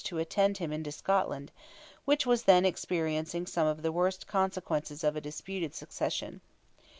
[0.03, 1.51] to attend him into Scotland,
[2.05, 6.41] which was then experiencing some of the worst consequences of a disputed succession.